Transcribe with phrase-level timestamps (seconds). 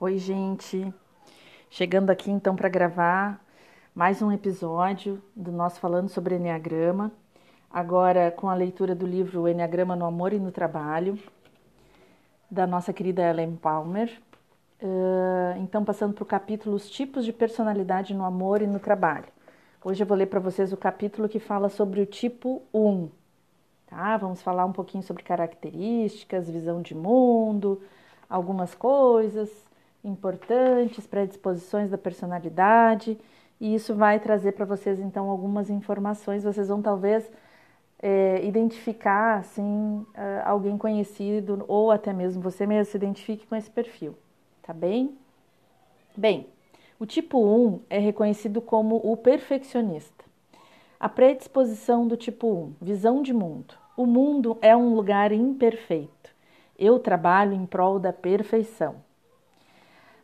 [0.00, 0.94] Oi, gente.
[1.68, 3.44] Chegando aqui então para gravar
[3.92, 7.10] mais um episódio do nosso falando sobre Enneagrama.
[7.68, 11.18] Agora com a leitura do livro Enneagrama no Amor e no Trabalho,
[12.48, 14.22] da nossa querida Ellen Palmer.
[14.80, 19.26] Uh, então, passando para o capítulo Os tipos de personalidade no amor e no trabalho.
[19.84, 23.10] Hoje eu vou ler para vocês o capítulo que fala sobre o tipo 1.
[23.88, 24.16] Tá?
[24.16, 27.82] Vamos falar um pouquinho sobre características, visão de mundo,
[28.30, 29.66] algumas coisas
[30.04, 33.18] importantes, predisposições da personalidade,
[33.60, 36.44] e isso vai trazer para vocês então algumas informações.
[36.44, 37.30] Vocês vão talvez
[38.00, 40.06] é, identificar assim
[40.44, 44.14] alguém conhecido ou até mesmo você mesmo se identifique com esse perfil,
[44.62, 45.18] tá bem?
[46.16, 46.46] Bem,
[46.98, 50.24] o tipo 1 é reconhecido como o perfeccionista.
[50.98, 53.74] A predisposição do tipo 1, visão de mundo.
[53.96, 56.30] O mundo é um lugar imperfeito.
[56.76, 58.96] Eu trabalho em prol da perfeição.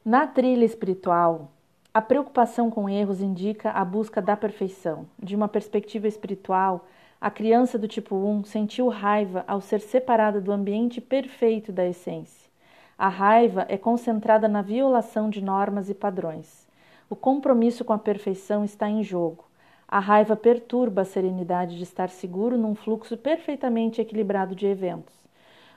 [0.05, 1.51] Na trilha espiritual,
[1.95, 5.07] a preocupação com erros indica a busca da perfeição.
[5.19, 6.85] De uma perspectiva espiritual,
[7.19, 12.51] a criança do tipo 1 sentiu raiva ao ser separada do ambiente perfeito da essência.
[12.99, 16.69] A raiva é concentrada na violação de normas e padrões.
[17.09, 19.47] O compromisso com a perfeição está em jogo.
[19.89, 25.24] A raiva perturba a serenidade de estar seguro num fluxo perfeitamente equilibrado de eventos.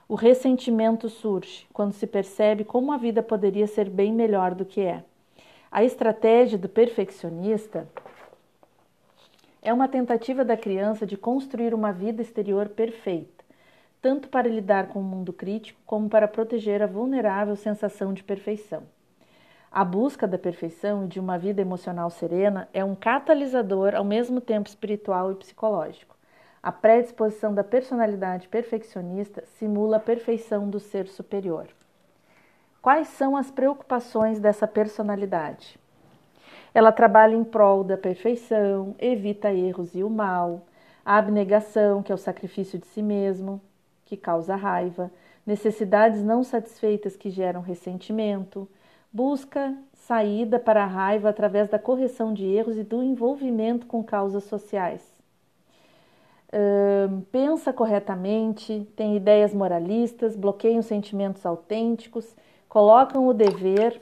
[0.10, 4.80] O ressentimento surge quando se percebe como a vida poderia ser bem melhor do que
[4.80, 5.04] é.
[5.70, 7.90] A estratégia do perfeccionista
[9.62, 13.44] é uma tentativa da criança de construir uma vida exterior perfeita,
[14.02, 18.84] tanto para lidar com o mundo crítico como para proteger a vulnerável sensação de perfeição.
[19.70, 24.40] A busca da perfeição e de uma vida emocional serena é um catalisador ao mesmo
[24.40, 26.17] tempo espiritual e psicológico.
[26.62, 31.68] A predisposição da personalidade perfeccionista simula a perfeição do ser superior.
[32.82, 35.80] Quais são as preocupações dessa personalidade?
[36.74, 40.66] Ela trabalha em prol da perfeição, evita erros e o mal,
[41.06, 43.62] a abnegação, que é o sacrifício de si mesmo,
[44.04, 45.12] que causa raiva,
[45.46, 48.68] necessidades não satisfeitas que geram ressentimento,
[49.14, 54.44] busca saída para a raiva através da correção de erros e do envolvimento com causas
[54.44, 55.17] sociais
[57.32, 62.36] pensa corretamente, tem ideias moralistas, bloqueiam sentimentos autênticos,
[62.70, 64.00] colocam o dever,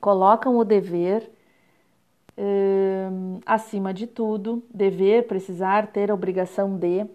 [0.00, 1.30] colocam o dever
[3.46, 7.06] acima de tudo, dever, precisar, ter a obrigação de,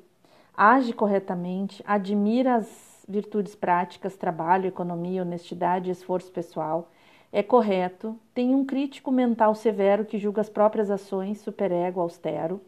[0.55, 6.91] age corretamente, admira as virtudes práticas, trabalho, economia, honestidade esforço pessoal,
[7.31, 12.61] é correto, tem um crítico mental severo que julga as próprias ações, superego, austero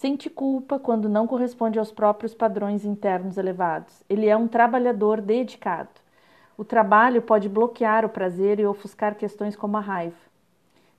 [0.00, 4.02] Sente culpa quando não corresponde aos próprios padrões internos elevados.
[4.08, 5.90] Ele é um trabalhador dedicado.
[6.56, 10.16] O trabalho pode bloquear o prazer e ofuscar questões como a raiva.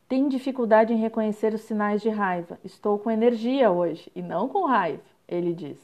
[0.07, 2.59] Tem dificuldade em reconhecer os sinais de raiva.
[2.63, 5.79] Estou com energia hoje e não com raiva, ele diz.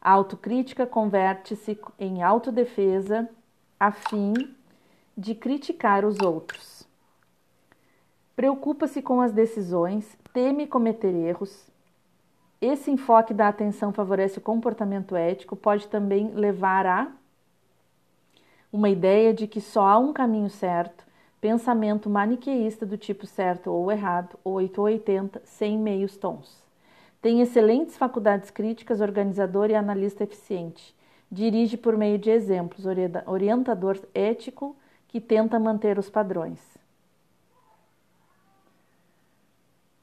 [0.00, 3.30] A autocrítica converte-se em autodefesa
[3.78, 4.34] a fim
[5.16, 6.88] de criticar os outros.
[8.34, 11.70] Preocupa-se com as decisões, teme cometer erros,
[12.66, 17.12] esse enfoque da atenção favorece o comportamento ético, pode também levar a
[18.72, 21.04] uma ideia de que só há um caminho certo,
[21.40, 26.62] pensamento maniqueísta do tipo certo ou errado, 8 ou 80, sem meios tons.
[27.22, 30.94] Tem excelentes faculdades críticas, organizador e analista eficiente.
[31.30, 32.84] Dirige por meio de exemplos,
[33.26, 34.76] orientador ético
[35.08, 36.60] que tenta manter os padrões.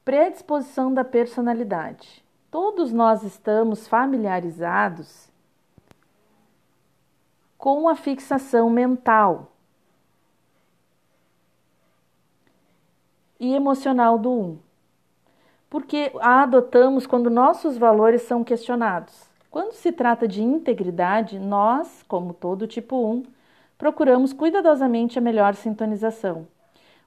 [0.03, 2.22] Predisposição da personalidade.
[2.53, 5.27] Todos nós estamos familiarizados
[7.57, 9.51] com a fixação mental
[13.39, 14.59] e emocional do um,
[15.67, 19.27] porque a adotamos quando nossos valores são questionados.
[19.49, 23.23] Quando se trata de integridade, nós, como todo tipo 1,
[23.79, 26.47] procuramos cuidadosamente a melhor sintonização.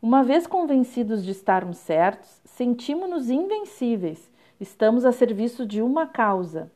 [0.02, 6.70] Uma vez convencidos de estarmos certos, sentimos-nos invencíveis Estamos a serviço de uma causa.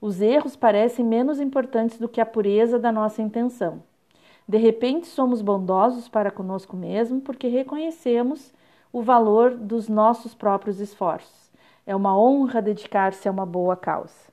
[0.00, 3.82] Os erros parecem menos importantes do que a pureza da nossa intenção.
[4.48, 8.52] De repente, somos bondosos para conosco mesmo porque reconhecemos
[8.92, 11.52] o valor dos nossos próprios esforços.
[11.86, 14.28] É uma honra dedicar-se a uma boa causa.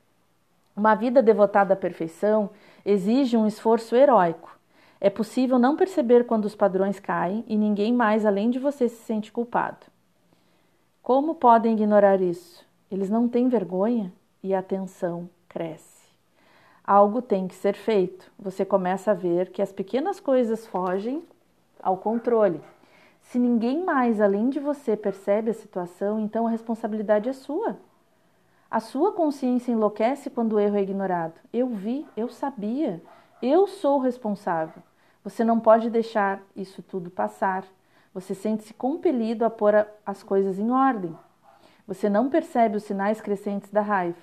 [0.76, 2.50] Uma vida devotada à perfeição
[2.84, 4.58] exige um esforço heróico.
[5.00, 9.04] É possível não perceber quando os padrões caem e ninguém mais além de você se
[9.04, 9.86] sente culpado.
[11.00, 12.67] Como podem ignorar isso?
[12.90, 14.12] Eles não têm vergonha
[14.42, 16.08] e a tensão cresce.
[16.84, 18.32] algo tem que ser feito.
[18.38, 21.22] Você começa a ver que as pequenas coisas fogem
[21.82, 22.62] ao controle.
[23.20, 27.76] Se ninguém mais além de você percebe a situação, então a responsabilidade é sua.
[28.70, 31.38] A sua consciência enlouquece quando o erro é ignorado.
[31.52, 33.02] Eu vi, eu sabia,
[33.42, 34.82] eu sou responsável.
[35.22, 37.64] Você não pode deixar isso tudo passar.
[38.14, 41.14] Você sente-se compelido a pôr as coisas em ordem.
[41.88, 44.18] Você não percebe os sinais crescentes da raiva.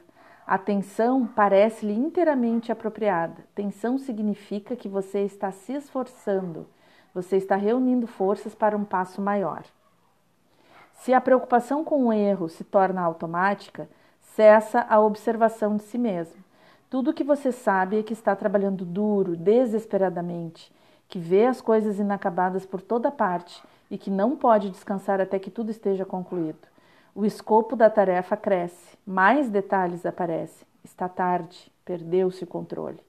[0.45, 3.43] A tensão parece-lhe inteiramente apropriada.
[3.55, 6.67] Tensão significa que você está se esforçando,
[7.11, 9.63] você está reunindo forças para um passo maior.
[10.93, 13.89] Se a preocupação com o erro se torna automática,
[14.21, 16.43] cessa a observação de si mesmo.
[16.87, 20.71] Tudo o que você sabe é que está trabalhando duro, desesperadamente,
[21.09, 25.49] que vê as coisas inacabadas por toda parte e que não pode descansar até que
[25.49, 26.74] tudo esteja concluído.
[27.17, 30.67] O escopo da tarefa cresce, mais detalhes aparecem.
[30.83, 32.99] Está tarde, perdeu-se o controle.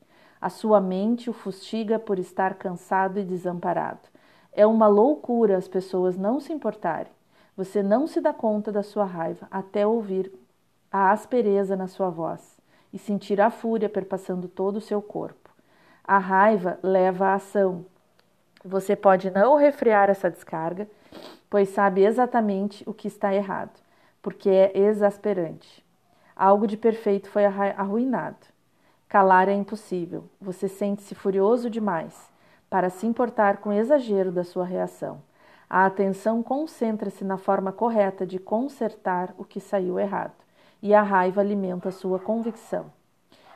[0.41, 3.99] A sua mente o fustiga por estar cansado e desamparado.
[4.53, 7.11] É uma loucura as pessoas não se importarem.
[7.57, 10.33] Você não se dá conta da sua raiva até ouvir
[10.89, 12.61] a aspereza na sua voz
[12.93, 15.51] e sentir a fúria perpassando todo o seu corpo.
[16.05, 17.85] A raiva leva à ação.
[18.65, 20.89] Você pode não refrear essa descarga,
[21.51, 23.85] pois sabe exatamente o que está errado
[24.27, 25.87] porque é exasperante.
[26.35, 28.45] Algo de perfeito foi arruinado.
[29.09, 30.25] Calar é impossível.
[30.41, 32.29] Você sente-se furioso demais
[32.69, 35.23] para se importar com o exagero da sua reação.
[35.71, 40.35] A atenção concentra-se na forma correta de consertar o que saiu errado,
[40.83, 42.87] e a raiva alimenta sua convicção.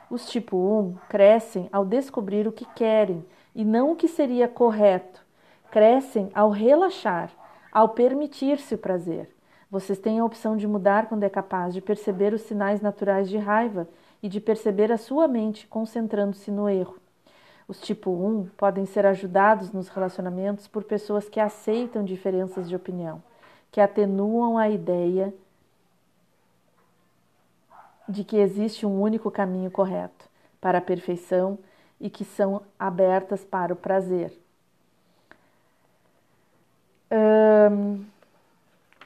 [0.09, 5.21] Os tipo 1 crescem ao descobrir o que querem e não o que seria correto.
[5.69, 7.29] Crescem ao relaxar,
[7.73, 9.35] ao permitir-se o prazer.
[9.71, 13.37] Vocês têm a opção de mudar quando é capaz de perceber os sinais naturais de
[13.37, 13.87] raiva
[14.21, 16.97] e de perceber a sua mente concentrando-se no erro.
[17.69, 23.23] Os tipo 1 podem ser ajudados nos relacionamentos por pessoas que aceitam diferenças de opinião,
[23.71, 25.33] que atenuam a ideia
[28.09, 30.25] de que existe um único caminho correto
[30.59, 31.57] para a perfeição
[31.97, 34.33] e que são abertas para o prazer.
[37.09, 38.03] Um,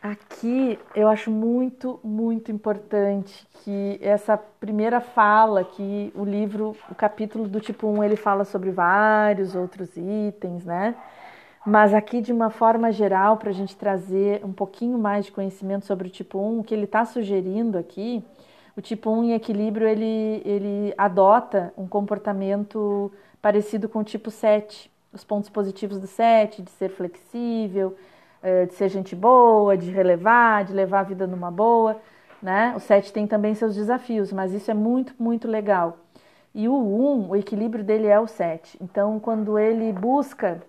[0.07, 7.47] Aqui eu acho muito, muito importante que essa primeira fala, que o livro, o capítulo
[7.47, 10.93] do tipo 1, ele fala sobre vários outros itens, né?
[11.65, 15.87] Mas aqui, de uma forma geral, para a gente trazer um pouquinho mais de conhecimento
[15.87, 18.23] sobre o tipo 1, o que ele está sugerindo aqui,
[18.77, 23.11] o tipo 1 em equilíbrio, ele, ele adota um comportamento
[23.41, 24.91] parecido com o tipo 7.
[25.11, 27.95] Os pontos positivos do 7, de ser flexível,
[28.67, 31.99] de ser gente boa, de relevar, de levar a vida numa boa.
[32.41, 32.73] Né?
[32.75, 35.97] O 7 tem também seus desafios, mas isso é muito, muito legal.
[36.53, 38.77] E o 1, o equilíbrio dele é o 7.
[38.81, 40.61] Então, quando ele busca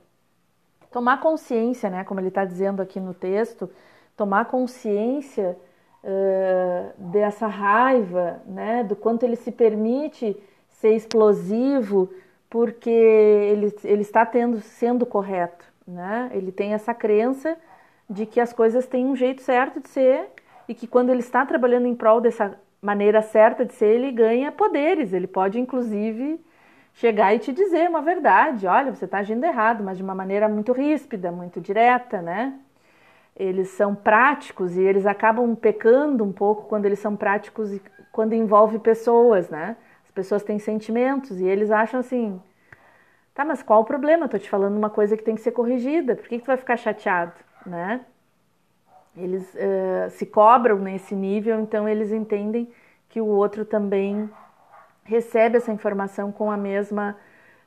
[0.90, 3.70] tomar consciência, né, como ele está dizendo aqui no texto,
[4.16, 5.56] tomar consciência
[6.02, 10.36] uh, dessa raiva, né, do quanto ele se permite
[10.70, 12.08] ser explosivo,
[12.48, 15.75] porque ele, ele está tendo, sendo correto.
[15.86, 16.30] Né?
[16.32, 17.56] Ele tem essa crença
[18.08, 20.28] de que as coisas têm um jeito certo de ser
[20.68, 24.50] e que quando ele está trabalhando em prol dessa maneira certa de ser, ele ganha
[24.52, 25.12] poderes.
[25.12, 26.40] Ele pode, inclusive,
[26.94, 30.48] chegar e te dizer uma verdade: olha, você está agindo errado, mas de uma maneira
[30.48, 32.54] muito ríspida, muito direta, né?
[33.36, 38.32] Eles são práticos e eles acabam pecando um pouco quando eles são práticos e quando
[38.32, 39.76] envolve pessoas, né?
[40.04, 42.40] As pessoas têm sentimentos e eles acham assim:
[43.36, 44.24] Tá, mas qual o problema?
[44.24, 46.16] Eu tô te falando uma coisa que tem que ser corrigida.
[46.16, 47.34] Por que, que tu vai ficar chateado,
[47.66, 48.00] né?
[49.14, 52.72] Eles uh, se cobram nesse nível, então eles entendem
[53.10, 54.30] que o outro também
[55.04, 57.14] recebe essa informação com a mesma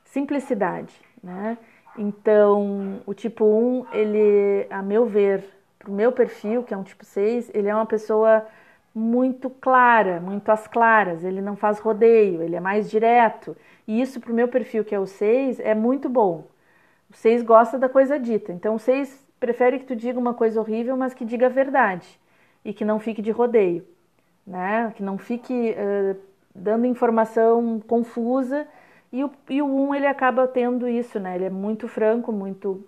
[0.04, 1.56] simplicidade, né?
[1.96, 5.44] Então, o tipo 1, ele, a meu ver,
[5.78, 8.44] pro meu perfil, que é um tipo 6, ele é uma pessoa
[8.94, 13.56] muito clara, muito às claras, ele não faz rodeio, ele é mais direto.
[13.86, 16.46] E isso para o meu perfil, que é o 6, é muito bom.
[17.10, 18.52] O 6 gosta da coisa dita.
[18.52, 22.20] Então o 6 prefere que tu diga uma coisa horrível, mas que diga a verdade.
[22.64, 23.86] E que não fique de rodeio.
[24.46, 24.92] Né?
[24.96, 26.16] Que não fique uh,
[26.54, 28.66] dando informação confusa.
[29.12, 31.34] E o, e o 1 ele acaba tendo isso, né?
[31.34, 32.84] Ele é muito franco, muito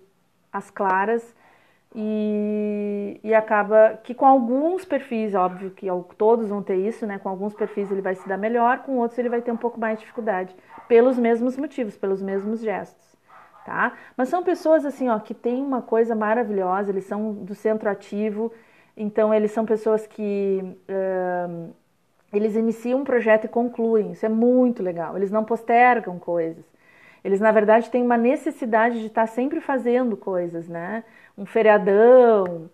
[0.51, 1.35] às claras
[1.95, 7.19] e, e acaba que com alguns perfis, óbvio que todos vão ter isso, né?
[7.19, 9.79] Com alguns perfis ele vai se dar melhor, com outros ele vai ter um pouco
[9.79, 10.55] mais de dificuldade,
[10.87, 13.15] pelos mesmos motivos, pelos mesmos gestos,
[13.65, 13.93] tá?
[14.17, 18.51] Mas são pessoas assim, ó, que têm uma coisa maravilhosa, eles são do centro ativo,
[18.97, 21.73] então eles são pessoas que uh,
[22.33, 24.11] eles iniciam um projeto e concluem.
[24.11, 25.15] Isso é muito legal.
[25.15, 26.65] Eles não postergam coisas.
[27.23, 31.03] Eles, na verdade, têm uma necessidade de estar sempre fazendo coisas, né?
[31.37, 32.69] Um feriadão,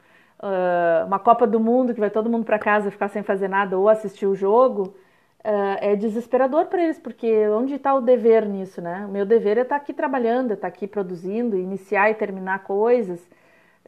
[1.07, 3.89] uma Copa do Mundo que vai todo mundo para casa ficar sem fazer nada ou
[3.89, 4.93] assistir o jogo.
[5.81, 9.05] é desesperador para eles, porque onde está o dever nisso, né?
[9.07, 13.19] O meu dever é estar aqui trabalhando, é estar aqui produzindo, iniciar e terminar coisas.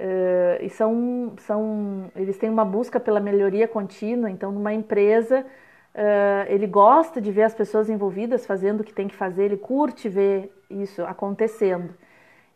[0.02, 4.32] Uh, e são, são, eles têm uma busca pela melhoria contínua.
[4.32, 5.46] Então, numa empresa,
[5.94, 9.58] uh, ele gosta de ver as pessoas envolvidas fazendo o que tem que fazer, ele
[9.58, 11.94] curte ver isso acontecendo.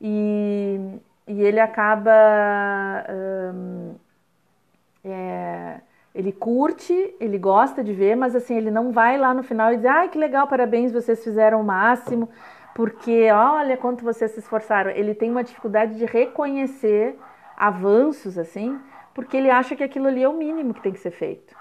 [0.02, 0.80] E,
[1.28, 2.12] e ele acaba.
[5.04, 5.82] É,
[6.14, 9.78] ele curte, ele gosta de ver, mas assim, ele não vai lá no final e
[9.78, 12.30] diz: ai, que legal, parabéns, vocês fizeram o máximo,
[12.74, 14.92] porque olha quanto vocês se esforçaram.
[14.92, 17.18] Ele tem uma dificuldade de reconhecer
[17.58, 18.80] avanços assim,
[19.14, 21.56] porque ele acha que aquilo ali é o mínimo que tem que ser feito.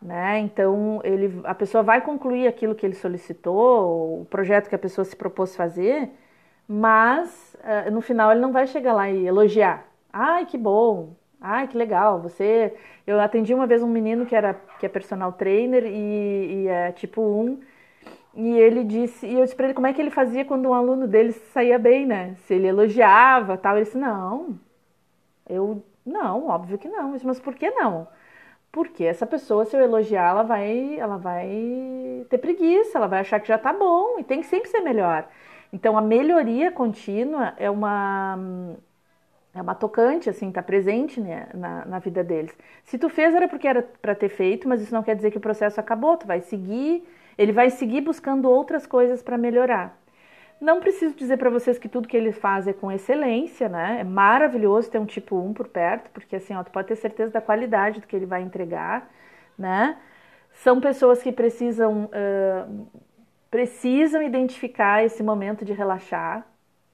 [0.00, 0.38] Né?
[0.40, 5.02] Então, ele, a pessoa vai concluir aquilo que ele solicitou, o projeto que a pessoa
[5.02, 6.10] se propôs fazer,
[6.68, 9.86] mas uh, no final ele não vai chegar lá e elogiar.
[10.12, 11.14] Ai, que bom!
[11.40, 12.20] Ai, que legal!
[12.22, 12.74] Você.
[13.06, 16.92] Eu atendi uma vez um menino que era que é personal trainer e, e é
[16.92, 17.60] tipo um.
[18.34, 20.74] E ele disse, e eu disse para ele como é que ele fazia quando um
[20.74, 22.34] aluno dele saía bem, né?
[22.46, 23.76] Se ele elogiava, tal.
[23.76, 24.58] Ele disse: "Não,
[25.48, 27.16] eu não, óbvio que não.
[27.24, 28.08] Mas por que não?
[28.72, 33.40] Porque essa pessoa, se eu elogiar, ela vai, ela vai ter preguiça, ela vai achar
[33.40, 35.28] que já tá bom e tem que sempre ser melhor.
[35.74, 38.38] Então a melhoria contínua é uma
[39.52, 42.56] é uma tocante, assim, tá presente né, na, na vida deles.
[42.84, 45.38] Se tu fez era porque era para ter feito, mas isso não quer dizer que
[45.38, 46.16] o processo acabou.
[46.16, 47.04] Tu vai seguir,
[47.36, 49.96] ele vai seguir buscando outras coisas para melhorar.
[50.60, 53.98] Não preciso dizer para vocês que tudo que ele faz é com excelência, né?
[54.00, 57.32] É maravilhoso ter um tipo 1 por perto, porque assim, ó, tu pode ter certeza
[57.32, 59.10] da qualidade do que ele vai entregar,
[59.58, 59.96] né?
[60.52, 62.86] São pessoas que precisam, uh,
[63.54, 66.44] precisam identificar esse momento de relaxar,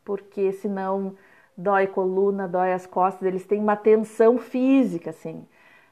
[0.05, 1.17] porque senão
[1.57, 5.37] dói coluna, dói as costas, eles têm uma tensão física, assim.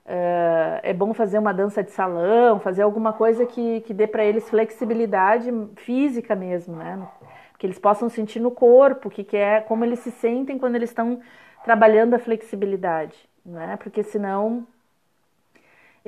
[0.05, 4.23] Uh, é bom fazer uma dança de salão, fazer alguma coisa que, que dê para
[4.23, 7.09] eles flexibilidade física mesmo, né?
[7.57, 10.91] que eles possam sentir no corpo, que, que é como eles se sentem quando eles
[10.91, 11.19] estão
[11.65, 13.79] trabalhando a flexibilidade, né?
[13.79, 14.67] Porque senão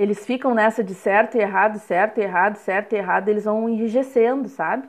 [0.02, 3.68] eles ficam nessa de certo e errado, certo e errado, certo e errado, eles vão
[3.68, 4.88] enrijecendo, sabe?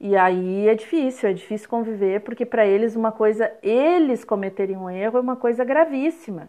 [0.00, 4.90] E aí é difícil, é difícil conviver, porque para eles uma coisa, eles cometerem um
[4.90, 6.48] erro é uma coisa gravíssima.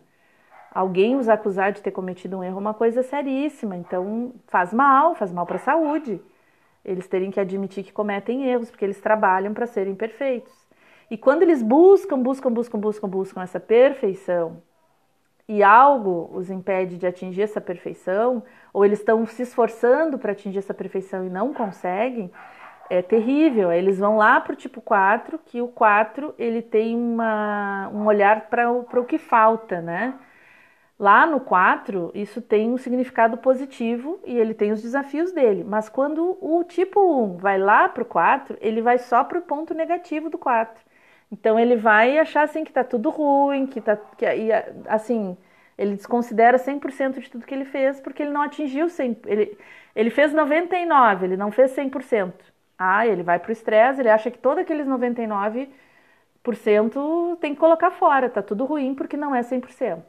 [0.73, 5.15] Alguém os acusar de ter cometido um erro é uma coisa seríssima, então faz mal,
[5.15, 6.21] faz mal para a saúde
[6.87, 10.53] eles terem que admitir que cometem erros, porque eles trabalham para serem perfeitos.
[11.11, 14.61] E quando eles buscam, buscam, buscam, buscam, buscam essa perfeição
[15.47, 20.59] e algo os impede de atingir essa perfeição, ou eles estão se esforçando para atingir
[20.59, 22.31] essa perfeição e não conseguem,
[22.89, 23.71] é terrível.
[23.71, 28.47] Eles vão lá para o tipo 4, que o 4 ele tem uma, um olhar
[28.49, 30.15] para o, que falta, né?
[30.99, 35.63] Lá no 4, isso tem um significado positivo e ele tem os desafios dele.
[35.63, 39.41] Mas quando o tipo 1 vai lá para o 4, ele vai só para o
[39.43, 40.83] ponto negativo do 4.
[41.31, 44.25] Então ele vai achar assim que está tudo ruim, que tá que
[44.87, 45.37] assim,
[45.77, 49.57] ele desconsidera 100% de tudo que ele fez porque ele não atingiu 100, ele
[49.95, 52.33] ele fez 99, ele não fez 100%.
[52.77, 55.67] Ah, ele vai para o estresse, ele acha que todos aqueles 99%
[57.39, 60.03] tem que colocar fora, tá tudo ruim porque não é 100%.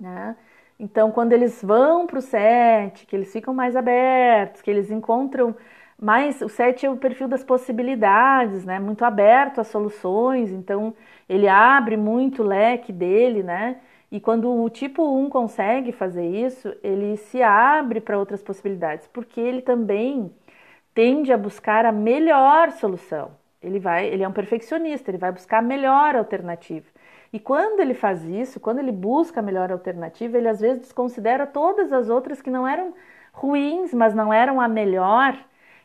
[0.00, 0.36] Né?
[0.78, 5.54] Então, quando eles vão para o set, que eles ficam mais abertos, que eles encontram
[6.00, 6.40] mais.
[6.42, 8.78] O set é o perfil das possibilidades, né?
[8.78, 10.94] muito aberto às soluções, então
[11.28, 13.80] ele abre muito o leque dele, né?
[14.10, 19.40] E quando o tipo 1 consegue fazer isso, ele se abre para outras possibilidades, porque
[19.40, 20.32] ele também
[20.94, 23.32] tende a buscar a melhor solução.
[23.62, 26.86] Ele vai, ele é um perfeccionista, ele vai buscar a melhor alternativa.
[27.32, 31.46] E quando ele faz isso, quando ele busca a melhor alternativa, ele às vezes desconsidera
[31.46, 32.94] todas as outras que não eram
[33.32, 35.36] ruins, mas não eram a melhor.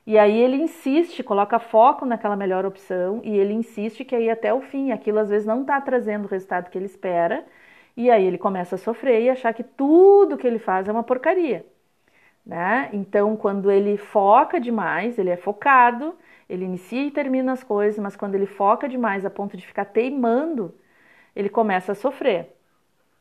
[0.06, 4.54] E aí ele insiste, coloca foco naquela melhor opção e ele insiste que aí até
[4.54, 7.46] o fim, aquilo às vezes não está trazendo o resultado que ele espera.
[7.96, 11.04] E aí ele começa a sofrer e achar que tudo que ele faz é uma
[11.04, 11.66] porcaria.
[12.46, 12.90] Né?
[12.94, 16.16] Então, quando ele foca demais, ele é focado,
[16.50, 19.86] ele inicia e termina as coisas, mas quando ele foca demais a ponto de ficar
[19.86, 20.76] teimando,
[21.36, 22.54] ele começa a sofrer.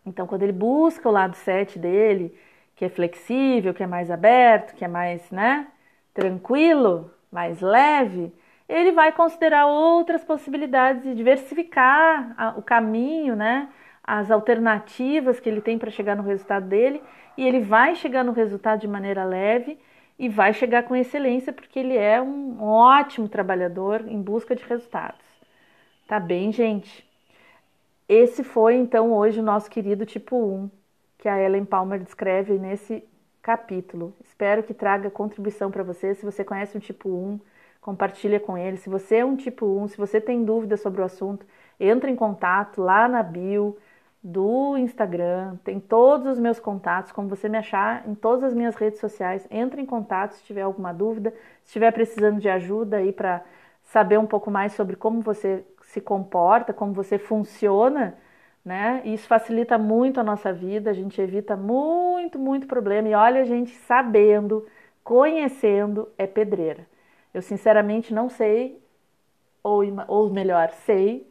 [0.05, 2.37] Então, quando ele busca o lado 7 dele,
[2.75, 5.69] que é flexível, que é mais aberto, que é mais, né,
[6.14, 8.33] tranquilo, mais leve,
[8.69, 13.69] ele vai considerar outras possibilidades e diversificar o caminho, né,
[14.02, 17.02] as alternativas que ele tem para chegar no resultado dele,
[17.37, 19.78] e ele vai chegar no resultado de maneira leve
[20.19, 25.25] e vai chegar com excelência porque ele é um ótimo trabalhador em busca de resultados.
[26.07, 27.09] Tá bem, gente?
[28.09, 30.71] Esse foi então hoje o nosso querido tipo 1,
[31.19, 33.02] que a Ellen Palmer descreve nesse
[33.43, 34.15] capítulo.
[34.25, 36.15] Espero que traga contribuição para você.
[36.15, 37.41] Se você conhece um tipo 1,
[37.81, 38.77] compartilha com ele.
[38.77, 41.45] Se você é um tipo 1, se você tem dúvidas sobre o assunto,
[41.79, 43.77] entre em contato lá na bio
[44.23, 48.77] do Instagram, tem todos os meus contatos, como você me achar em todas as minhas
[48.77, 49.45] redes sociais.
[49.51, 51.31] Entre em contato se tiver alguma dúvida,
[51.65, 53.43] se estiver precisando de ajuda aí para
[53.83, 58.17] saber um pouco mais sobre como você se comporta, como você funciona,
[58.64, 59.02] né?
[59.04, 63.09] Isso facilita muito a nossa vida, a gente evita muito, muito problema.
[63.09, 64.66] E olha, a gente sabendo,
[65.02, 66.87] conhecendo, é pedreira.
[67.35, 68.81] Eu sinceramente não sei,
[69.62, 71.26] ou, ou melhor, sei,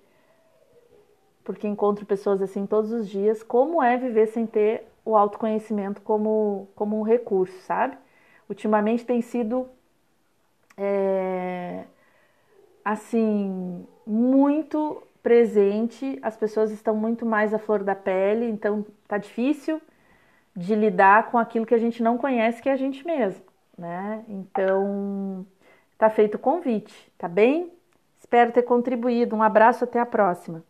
[1.44, 6.68] porque encontro pessoas assim todos os dias, como é viver sem ter o autoconhecimento como,
[6.76, 7.98] como um recurso, sabe?
[8.50, 9.68] Ultimamente tem sido
[10.78, 11.86] é,
[12.84, 19.82] assim muito presente, as pessoas estão muito mais à flor da pele, então tá difícil
[20.56, 23.44] de lidar com aquilo que a gente não conhece, que é a gente mesmo,
[23.78, 24.24] né?
[24.28, 25.46] Então,
[25.98, 27.72] tá feito o convite, tá bem?
[28.20, 29.36] Espero ter contribuído.
[29.36, 30.64] Um abraço, até a próxima.